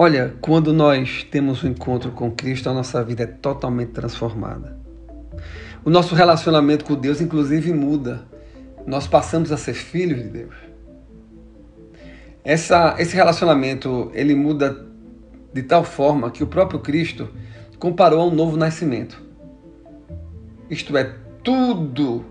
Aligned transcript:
Olha, 0.00 0.36
quando 0.40 0.72
nós 0.72 1.24
temos 1.24 1.64
um 1.64 1.66
encontro 1.70 2.12
com 2.12 2.30
Cristo, 2.30 2.70
a 2.70 2.72
nossa 2.72 3.02
vida 3.02 3.24
é 3.24 3.26
totalmente 3.26 3.90
transformada. 3.90 4.78
O 5.84 5.90
nosso 5.90 6.14
relacionamento 6.14 6.84
com 6.84 6.94
Deus, 6.94 7.20
inclusive, 7.20 7.72
muda. 7.72 8.24
Nós 8.86 9.08
passamos 9.08 9.50
a 9.50 9.56
ser 9.56 9.74
filhos 9.74 10.22
de 10.22 10.28
Deus. 10.28 10.54
Essa, 12.44 12.94
esse 13.00 13.16
relacionamento 13.16 14.12
ele 14.14 14.36
muda 14.36 14.86
de 15.52 15.64
tal 15.64 15.82
forma 15.82 16.30
que 16.30 16.44
o 16.44 16.46
próprio 16.46 16.78
Cristo 16.78 17.28
comparou 17.76 18.20
a 18.20 18.26
um 18.26 18.32
novo 18.32 18.56
nascimento. 18.56 19.20
Isto 20.70 20.96
é, 20.96 21.12
tudo 21.42 22.24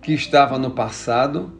que 0.00 0.12
estava 0.12 0.60
no 0.60 0.70
passado 0.70 1.52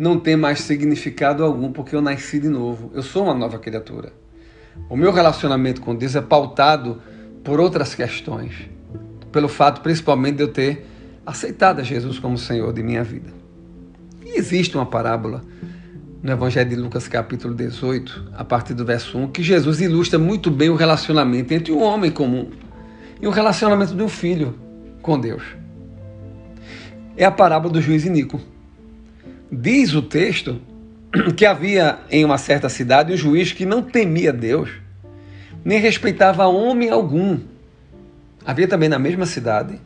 não 0.00 0.18
tem 0.18 0.34
mais 0.34 0.60
significado 0.60 1.44
algum 1.44 1.70
porque 1.70 1.94
eu 1.94 2.00
nasci 2.00 2.40
de 2.40 2.48
novo. 2.48 2.90
Eu 2.94 3.02
sou 3.02 3.24
uma 3.24 3.34
nova 3.34 3.58
criatura. 3.58 4.14
O 4.88 4.96
meu 4.96 5.12
relacionamento 5.12 5.82
com 5.82 5.94
Deus 5.94 6.16
é 6.16 6.22
pautado 6.22 7.02
por 7.44 7.60
outras 7.60 7.94
questões, 7.94 8.54
pelo 9.30 9.46
fato 9.46 9.82
principalmente 9.82 10.36
de 10.36 10.42
eu 10.42 10.48
ter 10.48 10.86
aceitado 11.26 11.80
a 11.80 11.82
Jesus 11.82 12.18
como 12.18 12.38
Senhor 12.38 12.72
de 12.72 12.82
minha 12.82 13.04
vida. 13.04 13.28
E 14.24 14.38
existe 14.38 14.74
uma 14.74 14.86
parábola 14.86 15.42
no 16.22 16.32
Evangelho 16.32 16.70
de 16.70 16.76
Lucas, 16.76 17.06
capítulo 17.06 17.52
18, 17.52 18.30
a 18.32 18.42
partir 18.42 18.72
do 18.72 18.86
verso 18.86 19.18
1, 19.18 19.28
que 19.28 19.42
Jesus 19.42 19.82
ilustra 19.82 20.18
muito 20.18 20.50
bem 20.50 20.70
o 20.70 20.76
relacionamento 20.76 21.52
entre 21.52 21.72
um 21.74 21.82
homem 21.82 22.10
comum 22.10 22.48
e 23.20 23.26
o 23.26 23.30
relacionamento 23.30 23.94
de 23.94 24.02
um 24.02 24.08
filho 24.08 24.54
com 25.02 25.20
Deus. 25.20 25.42
É 27.18 27.26
a 27.26 27.30
parábola 27.30 27.74
do 27.74 27.82
juiz 27.82 28.06
Inico. 28.06 28.40
Diz 29.52 29.94
o 29.94 30.02
texto 30.02 30.60
que 31.36 31.44
havia 31.44 31.98
em 32.08 32.24
uma 32.24 32.38
certa 32.38 32.68
cidade 32.68 33.12
um 33.12 33.16
juiz 33.16 33.52
que 33.52 33.66
não 33.66 33.82
temia 33.82 34.32
Deus, 34.32 34.70
nem 35.64 35.80
respeitava 35.80 36.46
homem 36.46 36.88
algum. 36.88 37.38
Havia 38.46 38.68
também 38.68 38.88
na 38.88 38.98
mesma 38.98 39.26
cidade 39.26 39.80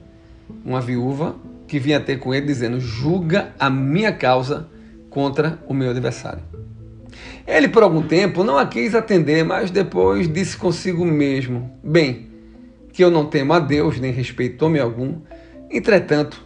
uma 0.65 0.81
viúva 0.81 1.34
que 1.67 1.79
vinha 1.79 1.98
ter 1.98 2.19
com 2.19 2.34
ele 2.34 2.47
dizendo: 2.47 2.79
Julga 2.79 3.53
a 3.59 3.71
minha 3.71 4.12
causa 4.12 4.69
contra 5.09 5.59
o 5.67 5.73
meu 5.73 5.91
adversário. 5.91 6.43
Ele, 7.47 7.69
por 7.69 7.83
algum 7.83 8.03
tempo, 8.03 8.45
não 8.45 8.59
a 8.59 8.67
quis 8.67 8.95
atender, 8.95 9.45
mas 9.45 9.71
depois 9.71 10.31
disse 10.31 10.56
consigo 10.56 11.05
mesmo: 11.06 11.71
Bem, 11.83 12.28
que 12.93 13.03
eu 13.03 13.11
não 13.11 13.25
temo 13.25 13.55
a 13.55 13.59
Deus, 13.59 13.99
nem 13.99 14.12
respeito 14.12 14.65
homem 14.67 14.81
algum, 14.81 15.17
entretanto, 15.71 16.45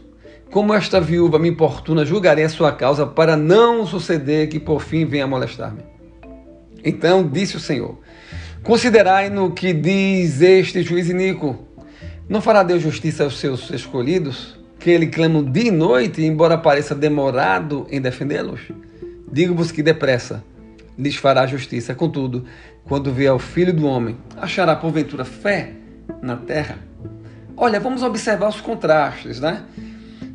como 0.50 0.72
esta 0.72 1.00
viúva 1.00 1.38
me 1.38 1.48
importuna, 1.48 2.04
julgarei 2.04 2.44
a 2.44 2.48
sua 2.48 2.72
causa 2.72 3.06
para 3.06 3.36
não 3.36 3.86
suceder 3.86 4.48
que 4.48 4.58
por 4.58 4.82
fim 4.82 5.04
venha 5.04 5.26
molestar-me. 5.26 5.82
Então 6.82 7.28
disse 7.28 7.56
o 7.56 7.60
Senhor: 7.60 7.98
Considerai 8.62 9.28
no 9.28 9.52
que 9.52 9.72
diz 9.72 10.40
este 10.40 10.82
juiz 10.82 11.08
iníquo. 11.08 11.66
Não 12.28 12.40
fará 12.40 12.62
Deus 12.62 12.82
justiça 12.82 13.24
aos 13.24 13.38
seus 13.38 13.70
escolhidos, 13.70 14.58
que 14.78 14.90
ele 14.90 15.06
clamam 15.06 15.42
dia 15.42 15.68
e 15.68 15.70
noite, 15.70 16.22
embora 16.22 16.58
pareça 16.58 16.94
demorado 16.94 17.86
em 17.90 18.00
defendê-los? 18.00 18.60
Digo-vos 19.30 19.72
que 19.72 19.82
depressa 19.82 20.44
lhes 20.98 21.16
fará 21.16 21.46
justiça. 21.46 21.94
Contudo, 21.94 22.44
quando 22.84 23.12
vier 23.12 23.32
o 23.32 23.38
Filho 23.38 23.72
do 23.72 23.86
Homem, 23.86 24.16
achará 24.36 24.74
porventura 24.74 25.24
fé 25.24 25.72
na 26.20 26.36
terra? 26.36 26.78
Olha, 27.56 27.80
vamos 27.80 28.02
observar 28.02 28.48
os 28.48 28.60
contrastes, 28.60 29.40
né? 29.40 29.64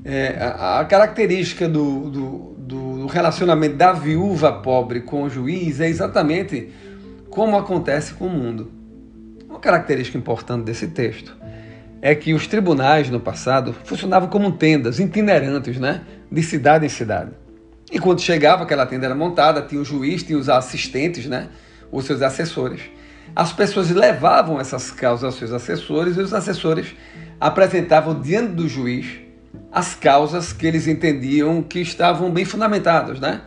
É, 0.06 0.36
a, 0.38 0.80
a, 0.80 0.86
característica 0.86 1.68
do, 1.68 2.09
do, 2.09 2.56
do, 2.58 3.06
relacionamento 3.08 3.76
da 3.76 3.94
viúva 3.94 4.52
pobre 4.52 5.02
com 5.02 5.23
o 5.23 5.30
juiz 5.30 5.80
é 5.80 5.88
exatamente 5.88 6.72
como 7.30 7.58
acontece 7.58 8.14
com 8.14 8.28
o 8.28 8.30
mundo. 8.30 8.70
Uma 9.48 9.59
característica 9.59 10.18
importante 10.18 10.66
desse 10.66 10.88
texto 10.88 11.34
é 12.02 12.13
que 12.13 12.34
os 12.34 12.47
tribunais 12.47 13.09
no 13.09 13.19
passado 13.19 13.74
funcionavam 13.86 14.28
como 14.28 14.52
tendas 14.52 15.00
itinerantes, 15.00 15.80
né? 15.80 16.02
de 16.30 16.44
cidade 16.44 16.86
em 16.86 16.90
cidade. 16.90 17.31
E 17.90 17.97
quando 17.97 18.19
chegava 18.19 18.63
aquela 18.63 18.86
tenda 18.86 19.06
era 19.06 19.16
montada, 19.16 19.62
tinha 19.62 19.80
o 19.80 19.86
juiz, 19.86 20.22
tinha 20.22 20.38
os 20.38 20.50
assistentes, 20.50 21.28
né? 21.28 21.47
os 21.90 22.03
seus 22.03 22.22
assessores. 22.22 22.81
As 23.34 23.53
pessoas 23.53 23.90
levavam 23.90 24.59
essas 24.59 24.92
causas 24.92 25.24
aos 25.24 25.36
seus 25.36 25.53
assessores 25.53 26.18
e 26.18 26.19
os 26.19 26.34
assessores 26.34 26.94
apresentavam 27.40 28.19
diante 28.19 28.52
do 28.53 28.68
juiz 28.68 29.22
as 29.73 29.95
causas 29.95 30.53
que 30.53 30.67
eles 30.67 30.88
entendiam 30.88 31.63
que 31.63 31.79
estavam 31.79 32.29
bem 32.29 32.45
fundamentadas, 32.45 33.19
né? 33.19 33.41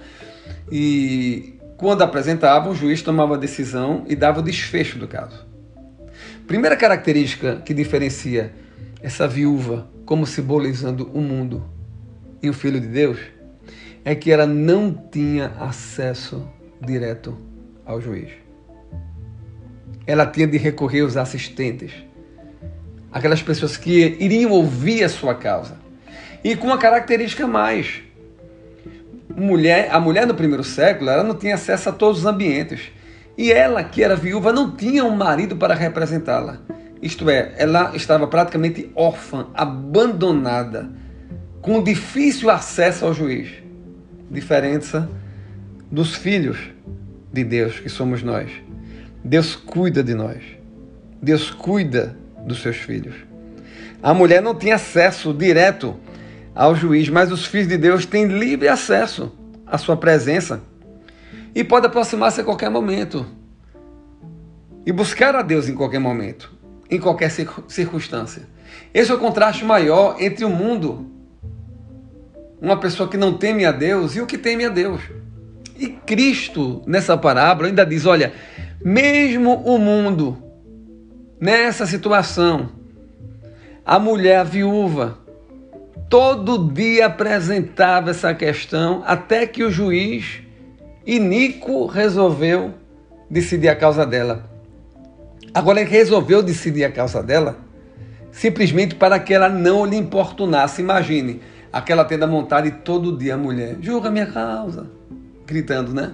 E 0.70 1.54
quando 1.76 2.02
apresentavam, 2.02 2.72
o 2.72 2.74
juiz 2.74 3.00
tomava 3.00 3.34
a 3.34 3.38
decisão 3.38 4.04
e 4.08 4.16
dava 4.16 4.40
o 4.40 4.42
desfecho 4.42 4.98
do 4.98 5.06
caso. 5.06 5.46
Primeira 6.46 6.76
característica 6.76 7.62
que 7.64 7.72
diferencia 7.72 8.52
essa 9.00 9.28
viúva 9.28 9.88
como 10.04 10.26
simbolizando 10.26 11.08
o 11.14 11.20
mundo 11.20 11.64
e 12.42 12.50
o 12.50 12.52
Filho 12.52 12.80
de 12.80 12.88
Deus 12.88 13.18
é 14.04 14.14
que 14.14 14.30
ela 14.30 14.46
não 14.46 14.92
tinha 14.92 15.52
acesso 15.60 16.48
direto 16.80 17.36
ao 17.84 18.00
juiz. 18.00 18.30
Ela 20.06 20.26
tinha 20.26 20.46
de 20.46 20.58
recorrer 20.58 21.00
aos 21.00 21.16
assistentes, 21.16 21.92
aquelas 23.12 23.42
pessoas 23.42 23.76
que 23.76 24.16
iriam 24.20 24.52
ouvir 24.52 25.04
a 25.04 25.08
sua 25.08 25.34
causa. 25.34 25.85
E 26.46 26.54
com 26.54 26.68
uma 26.68 26.78
característica 26.78 27.44
mais. 27.44 28.04
Mulher, 29.36 29.88
a 29.90 29.98
mulher 29.98 30.28
no 30.28 30.34
primeiro 30.34 30.62
século 30.62 31.10
ela 31.10 31.24
não 31.24 31.34
tinha 31.34 31.56
acesso 31.56 31.88
a 31.88 31.92
todos 31.92 32.20
os 32.20 32.24
ambientes. 32.24 32.82
E 33.36 33.50
ela, 33.50 33.82
que 33.82 34.00
era 34.00 34.14
viúva, 34.14 34.52
não 34.52 34.70
tinha 34.70 35.04
um 35.04 35.16
marido 35.16 35.56
para 35.56 35.74
representá-la. 35.74 36.58
Isto 37.02 37.28
é, 37.28 37.52
ela 37.58 37.96
estava 37.96 38.28
praticamente 38.28 38.88
órfã, 38.94 39.48
abandonada, 39.54 40.88
com 41.60 41.82
difícil 41.82 42.48
acesso 42.48 43.06
ao 43.06 43.12
juiz. 43.12 43.48
Diferença 44.30 45.10
dos 45.90 46.14
filhos 46.14 46.58
de 47.32 47.42
Deus, 47.42 47.80
que 47.80 47.88
somos 47.88 48.22
nós. 48.22 48.52
Deus 49.24 49.56
cuida 49.56 50.00
de 50.00 50.14
nós. 50.14 50.40
Deus 51.20 51.50
cuida 51.50 52.16
dos 52.46 52.62
seus 52.62 52.76
filhos. 52.76 53.16
A 54.00 54.14
mulher 54.14 54.40
não 54.40 54.54
tinha 54.54 54.76
acesso 54.76 55.34
direto 55.34 55.96
ao 56.56 56.74
juiz, 56.74 57.10
mas 57.10 57.30
os 57.30 57.44
filhos 57.44 57.68
de 57.68 57.76
Deus 57.76 58.06
têm 58.06 58.26
livre 58.26 58.66
acesso 58.66 59.30
à 59.66 59.76
sua 59.76 59.94
presença 59.94 60.62
e 61.54 61.62
pode 61.62 61.86
aproximar-se 61.86 62.40
a 62.40 62.44
qualquer 62.44 62.70
momento 62.70 63.26
e 64.86 64.90
buscar 64.90 65.36
a 65.36 65.42
Deus 65.42 65.68
em 65.68 65.74
qualquer 65.74 65.98
momento, 65.98 66.50
em 66.90 66.98
qualquer 66.98 67.30
circunstância. 67.68 68.48
Esse 68.94 69.10
é 69.10 69.14
o 69.14 69.18
contraste 69.18 69.64
maior 69.64 70.16
entre 70.18 70.46
o 70.46 70.48
mundo, 70.48 71.10
uma 72.60 72.78
pessoa 72.78 73.08
que 73.08 73.18
não 73.18 73.36
teme 73.36 73.66
a 73.66 73.72
Deus 73.72 74.16
e 74.16 74.22
o 74.22 74.26
que 74.26 74.38
teme 74.38 74.64
a 74.64 74.70
Deus. 74.70 75.02
E 75.78 75.88
Cristo, 75.88 76.82
nessa 76.86 77.18
parábola, 77.18 77.68
ainda 77.68 77.84
diz: 77.84 78.06
olha, 78.06 78.32
mesmo 78.82 79.56
o 79.56 79.78
mundo, 79.78 80.42
nessa 81.38 81.84
situação, 81.84 82.70
a 83.84 83.98
mulher 83.98 84.38
a 84.38 84.44
viúva, 84.44 85.25
todo 86.08 86.72
dia 86.72 87.06
apresentava 87.06 88.10
essa 88.10 88.34
questão 88.34 89.02
até 89.06 89.46
que 89.46 89.62
o 89.62 89.70
juiz 89.70 90.40
Inico 91.06 91.86
resolveu 91.86 92.74
decidir 93.30 93.68
a 93.68 93.76
causa 93.76 94.04
dela. 94.04 94.48
Agora 95.54 95.80
ele 95.80 95.90
resolveu 95.90 96.42
decidir 96.42 96.84
a 96.84 96.92
causa 96.92 97.22
dela 97.22 97.66
simplesmente 98.36 98.94
para 98.94 99.18
que 99.18 99.32
ela 99.32 99.48
não 99.48 99.86
lhe 99.86 99.96
importunasse. 99.96 100.82
Imagine 100.82 101.40
aquela 101.72 102.04
tenda 102.04 102.26
montada 102.26 102.68
e 102.68 102.70
todo 102.70 103.16
dia 103.16 103.34
a 103.34 103.38
mulher, 103.38 103.76
julga 103.80 104.10
minha 104.10 104.26
causa, 104.26 104.86
gritando, 105.46 105.94
né? 105.94 106.12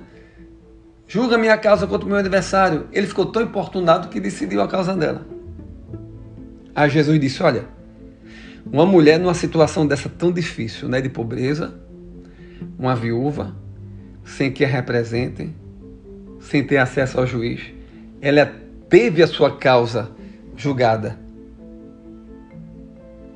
Julga 1.08 1.36
minha 1.36 1.58
causa 1.58 1.86
contra 1.86 2.06
o 2.06 2.08
meu 2.08 2.18
adversário. 2.18 2.86
Ele 2.92 3.06
ficou 3.06 3.26
tão 3.26 3.42
importunado 3.42 4.08
que 4.08 4.20
decidiu 4.20 4.62
a 4.62 4.68
causa 4.68 4.94
dela. 4.94 5.26
Aí 6.74 6.88
Jesus 6.88 7.20
disse: 7.20 7.42
Olha, 7.42 7.64
uma 8.70 8.86
mulher 8.86 9.18
numa 9.18 9.34
situação 9.34 9.86
dessa 9.86 10.08
tão 10.08 10.32
difícil, 10.32 10.88
né, 10.88 11.00
de 11.00 11.08
pobreza, 11.08 11.74
uma 12.78 12.94
viúva, 12.94 13.54
sem 14.24 14.52
que 14.52 14.64
a 14.64 14.68
representem, 14.68 15.54
sem 16.40 16.64
ter 16.64 16.78
acesso 16.78 17.18
ao 17.18 17.26
juiz, 17.26 17.72
ela 18.20 18.46
teve 18.88 19.22
a 19.22 19.26
sua 19.26 19.56
causa 19.56 20.10
julgada. 20.56 21.18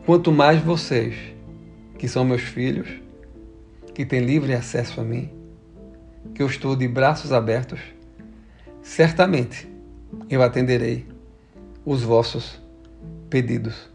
Quanto 0.04 0.30
mais 0.30 0.60
vocês, 0.60 1.14
que 1.98 2.06
são 2.06 2.24
meus 2.24 2.42
filhos, 2.42 2.88
que 3.94 4.04
têm 4.04 4.20
livre 4.20 4.52
acesso 4.52 5.00
a 5.00 5.04
mim, 5.04 5.30
que 6.34 6.42
eu 6.42 6.46
estou 6.46 6.76
de 6.76 6.86
braços 6.86 7.32
abertos, 7.32 7.80
certamente 8.82 9.68
eu 10.28 10.42
atenderei 10.42 11.06
os 11.84 12.02
vossos 12.02 12.60
pedidos. 13.28 13.90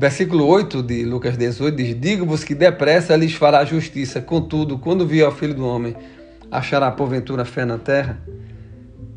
Versículo 0.00 0.46
8 0.46 0.82
de 0.82 1.04
Lucas 1.04 1.36
18 1.36 1.76
diz: 1.76 2.00
Digo-vos 2.00 2.42
que 2.42 2.54
depressa 2.54 3.14
lhes 3.14 3.34
fará 3.34 3.62
justiça, 3.66 4.18
contudo, 4.18 4.78
quando 4.78 5.06
vier 5.06 5.28
o 5.28 5.30
filho 5.30 5.52
do 5.52 5.66
homem, 5.66 5.94
achará 6.50 6.90
porventura 6.90 7.44
fé 7.44 7.66
na 7.66 7.76
terra? 7.76 8.18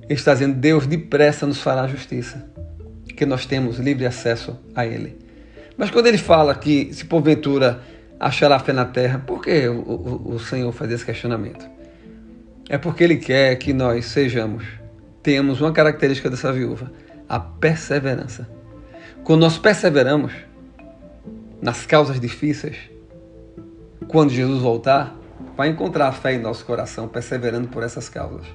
está 0.09 0.33
dizendo: 0.33 0.55
Deus 0.55 0.85
depressa 0.85 1.47
nos 1.47 1.61
fará 1.61 1.87
justiça, 1.87 2.45
que 3.15 3.25
nós 3.25 3.45
temos 3.45 3.79
livre 3.79 4.05
acesso 4.05 4.59
a 4.75 4.85
Ele. 4.85 5.17
Mas 5.77 5.89
quando 5.89 6.07
ele 6.07 6.17
fala 6.17 6.53
que, 6.53 6.93
se 6.93 7.05
porventura 7.05 7.79
achará 8.19 8.59
fé 8.59 8.73
na 8.73 8.83
terra, 8.83 9.23
por 9.25 9.41
que 9.41 9.65
o, 9.69 9.79
o, 9.79 10.33
o 10.33 10.39
Senhor 10.41 10.73
faz 10.73 10.91
esse 10.91 11.05
questionamento? 11.05 11.65
É 12.67 12.77
porque 12.77 13.05
Ele 13.05 13.15
quer 13.15 13.55
que 13.55 13.71
nós 13.71 14.07
sejamos, 14.07 14.65
temos 15.21 15.61
uma 15.61 15.71
característica 15.71 16.29
dessa 16.29 16.51
viúva, 16.51 16.91
a 17.29 17.39
perseverança. 17.39 18.49
Quando 19.23 19.39
nós 19.39 19.57
perseveramos 19.57 20.33
nas 21.63 21.85
causas 21.85 22.19
difíceis, 22.19 22.75
quando 24.09 24.31
Jesus 24.31 24.61
voltar, 24.61 25.15
vai 25.55 25.69
encontrar 25.69 26.11
fé 26.11 26.33
em 26.33 26.37
nosso 26.37 26.65
coração, 26.65 27.07
perseverando 27.07 27.69
por 27.69 27.83
essas 27.83 28.09
causas. 28.09 28.45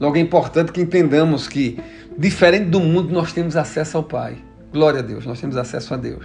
Logo 0.00 0.16
é 0.16 0.20
importante 0.20 0.72
que 0.72 0.80
entendamos 0.80 1.46
que, 1.46 1.78
diferente 2.16 2.70
do 2.70 2.80
mundo, 2.80 3.12
nós 3.12 3.34
temos 3.34 3.54
acesso 3.54 3.98
ao 3.98 4.02
Pai. 4.02 4.38
Glória 4.72 5.00
a 5.00 5.02
Deus, 5.02 5.26
nós 5.26 5.38
temos 5.38 5.58
acesso 5.58 5.92
a 5.92 5.98
Deus. 5.98 6.24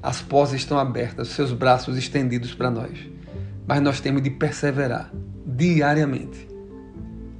As 0.00 0.22
portas 0.22 0.54
estão 0.54 0.78
abertas, 0.78 1.30
os 1.30 1.34
seus 1.34 1.52
braços 1.52 1.98
estendidos 1.98 2.54
para 2.54 2.70
nós. 2.70 2.96
Mas 3.66 3.80
nós 3.80 3.98
temos 3.98 4.22
de 4.22 4.30
perseverar 4.30 5.10
diariamente, 5.44 6.46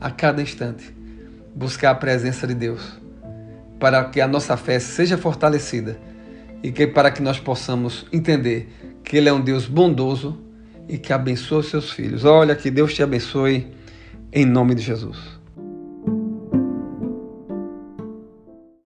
a 0.00 0.10
cada 0.10 0.42
instante, 0.42 0.92
buscar 1.54 1.90
a 1.90 1.94
presença 1.94 2.44
de 2.44 2.54
Deus, 2.54 3.00
para 3.78 4.04
que 4.06 4.20
a 4.20 4.26
nossa 4.26 4.56
fé 4.56 4.80
seja 4.80 5.16
fortalecida 5.16 6.07
e 6.62 6.72
que 6.72 6.86
para 6.86 7.10
que 7.10 7.22
nós 7.22 7.38
possamos 7.38 8.06
entender 8.12 8.68
que 9.04 9.16
Ele 9.16 9.28
é 9.28 9.32
um 9.32 9.40
Deus 9.40 9.66
bondoso 9.66 10.38
e 10.88 10.98
que 10.98 11.12
abençoa 11.12 11.58
os 11.60 11.68
seus 11.68 11.90
filhos. 11.90 12.24
Olha, 12.24 12.54
que 12.54 12.70
Deus 12.70 12.94
te 12.94 13.02
abençoe 13.02 13.66
em 14.32 14.44
nome 14.44 14.74
de 14.74 14.82
Jesus. 14.82 15.37